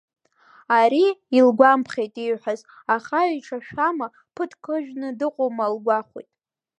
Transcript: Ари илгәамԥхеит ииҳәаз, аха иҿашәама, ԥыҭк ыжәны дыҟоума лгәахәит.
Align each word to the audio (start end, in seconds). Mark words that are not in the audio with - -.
Ари 0.79 1.05
илгәамԥхеит 1.37 2.15
ииҳәаз, 2.23 2.59
аха 2.95 3.19
иҿашәама, 3.35 4.07
ԥыҭк 4.35 4.63
ыжәны 4.75 5.09
дыҟоума 5.19 5.65
лгәахәит. 5.73 6.29